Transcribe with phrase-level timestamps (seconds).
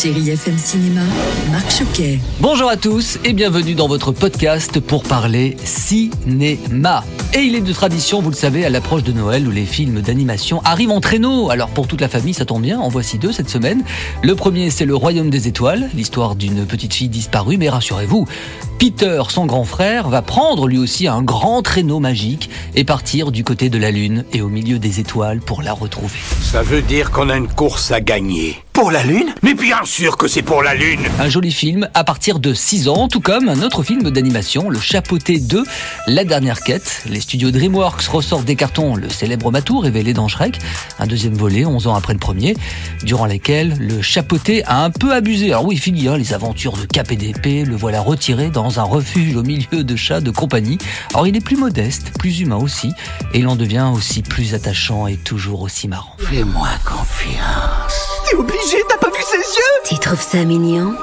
[0.00, 1.02] Chérie FM Cinéma,
[1.52, 2.20] Marc Choquet.
[2.40, 7.04] Bonjour à tous et bienvenue dans votre podcast pour parler cinéma.
[7.34, 10.00] Et il est de tradition, vous le savez, à l'approche de Noël où les films
[10.00, 11.50] d'animation arrivent en traîneau.
[11.50, 13.84] Alors pour toute la famille, ça tombe bien, en voici deux cette semaine.
[14.22, 18.26] Le premier, c'est Le Royaume des Étoiles, l'histoire d'une petite fille disparue, mais rassurez-vous,
[18.78, 23.44] Peter, son grand frère, va prendre lui aussi un grand traîneau magique et partir du
[23.44, 26.18] côté de la Lune et au milieu des étoiles pour la retrouver.
[26.40, 28.56] Ça veut dire qu'on a une course à gagner.
[28.80, 32.02] Pour la Lune Mais bien sûr que c'est pour la Lune Un joli film à
[32.02, 35.64] partir de 6 ans, tout comme un autre film d'animation, Le Chapeauté 2,
[36.06, 37.02] La dernière quête.
[37.04, 40.58] Les studios DreamWorks ressortent des cartons le célèbre Matou révélé dans Shrek,
[40.98, 42.56] un deuxième volet 11 ans après le premier,
[43.02, 45.48] durant lesquels le Chapeauté a un peu abusé.
[45.48, 48.84] Alors oui, fini, hein, les aventures de Cap et d'épée, le voilà retiré dans un
[48.84, 50.78] refuge au milieu de chats de compagnie.
[51.10, 52.94] Alors il est plus modeste, plus humain aussi,
[53.34, 56.16] et il en devient aussi plus attachant et toujours aussi marrant.
[56.18, 58.19] Fais-moi confiance.
[58.30, 60.94] T'es obligé, t'as pas vu ses yeux Tu trouves ça mignon?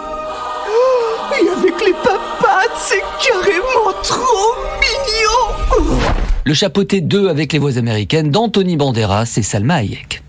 [1.34, 6.00] Et avec les papates, c'est carrément trop mignon
[6.46, 10.22] Le Chapeauté 2 avec les voix américaines d'Anthony Banderas et Salma Hayek.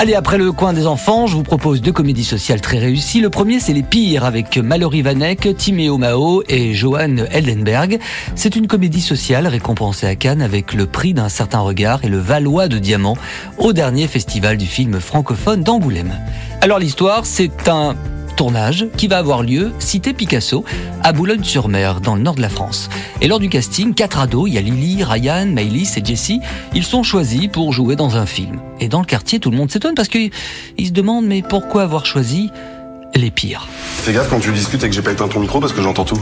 [0.00, 3.20] Allez, après le coin des enfants, je vous propose deux comédies sociales très réussies.
[3.20, 7.98] Le premier, c'est Les Pires avec Mallory Vanek, Timéo Mao et Johan Eldenberg.
[8.36, 12.18] C'est une comédie sociale récompensée à Cannes avec le prix d'un certain regard et le
[12.18, 13.16] Valois de Diamant
[13.58, 16.14] au dernier festival du film francophone d'Angoulême.
[16.60, 17.96] Alors l'histoire, c'est un
[18.38, 20.64] tournage qui va avoir lieu, cité Picasso,
[21.02, 22.88] à Boulogne-sur-Mer, dans le nord de la France.
[23.20, 26.40] Et lors du casting, quatre ados, il y a Lily, Ryan, Maëlys et Jessie,
[26.72, 28.60] ils sont choisis pour jouer dans un film.
[28.78, 30.30] Et dans le quartier, tout le monde s'étonne parce qu'ils
[30.76, 32.52] ils se demandent mais pourquoi avoir choisi
[33.14, 35.72] les pires Fais gaffe quand tu discutes et que j'ai pas éteint ton micro parce
[35.72, 36.20] que j'entends tout.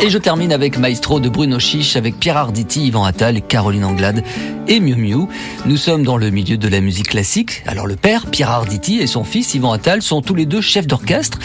[0.00, 4.24] Et je termine avec Maestro de Bruno Chiche, avec Pierre Arditi, Yvan Attal, Caroline Anglade
[4.68, 5.28] et Miu Miu.
[5.64, 7.62] Nous sommes dans le milieu de la musique classique.
[7.66, 10.86] Alors le père, Pierre Arditi, et son fils, Yvan Attal, sont tous les deux chefs
[10.86, 11.38] d'orchestre.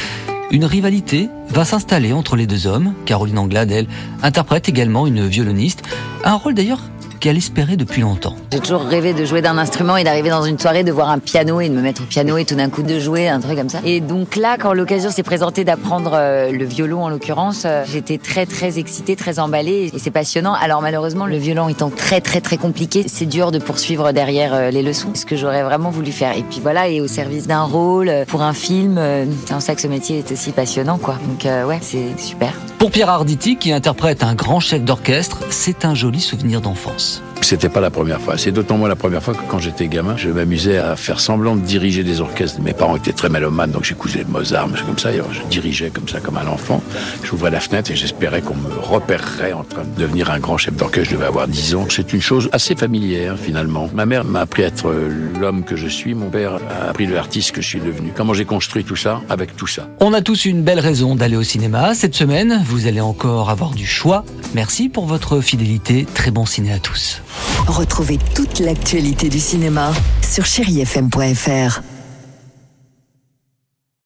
[0.49, 2.93] Une rivalité va s'installer entre les deux hommes.
[3.05, 3.87] Caroline Anglade, elle,
[4.23, 5.83] interprète également une violoniste.
[6.23, 6.81] Un rôle d'ailleurs
[7.19, 8.35] qu'elle espérait depuis longtemps.
[8.51, 11.19] J'ai toujours rêvé de jouer d'un instrument et d'arriver dans une soirée, de voir un
[11.19, 13.57] piano et de me mettre au piano et tout d'un coup de jouer, un truc
[13.57, 13.79] comme ça.
[13.83, 18.17] Et donc là, quand l'occasion s'est présentée d'apprendre euh, le violon en l'occurrence, euh, j'étais
[18.17, 20.53] très très excitée, très emballée et c'est passionnant.
[20.53, 24.69] Alors malheureusement, le violon étant très très très compliqué, c'est dur de poursuivre derrière euh,
[24.71, 26.37] les leçons, ce que j'aurais vraiment voulu faire.
[26.37, 28.99] Et puis voilà, et au service d'un rôle, pour un film,
[29.45, 31.17] c'est en ça que ce métier est aussi passionnant quoi.
[31.27, 32.53] Donc euh, ouais, c'est super.
[32.77, 37.06] Pour Pierre Arditi, qui interprète un grand chef d'orchestre, c'est un joli souvenir d'enfance.
[37.41, 38.37] C'était pas la première fois.
[38.37, 41.55] C'est d'autant moins la première fois que quand j'étais gamin, je m'amusais à faire semblant
[41.55, 42.59] de diriger des orchestres.
[42.61, 45.11] Mes parents étaient très mélomanes, donc j'écoutais Mozart, mais comme ça.
[45.13, 46.83] Je dirigeais comme ça, comme un enfant.
[47.23, 50.75] J'ouvrais la fenêtre et j'espérais qu'on me repérerait en train de devenir un grand chef
[50.75, 51.09] d'orchestre.
[51.11, 51.85] Je devais avoir 10 ans.
[51.89, 53.89] C'est une chose assez familière, finalement.
[53.93, 54.93] Ma mère m'a appris à être
[55.39, 56.13] l'homme que je suis.
[56.15, 58.11] Mon père a appris l'artiste que je suis devenu.
[58.15, 59.87] Comment j'ai construit tout ça avec tout ça?
[60.01, 61.93] On a tous une belle raison d'aller au cinéma.
[61.95, 64.25] Cette semaine, vous allez encore avoir du choix.
[64.53, 66.05] Merci pour votre fidélité.
[66.13, 67.21] Très bon ciné à tous.
[67.67, 71.96] Retrouvez toute l'actualité du cinéma sur chérifm.fr.